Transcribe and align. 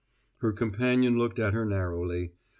Her 0.37 0.51
companion 0.51 1.19
looked 1.19 1.37
at 1.37 1.53
her 1.53 1.63
narrowly. 1.63 2.31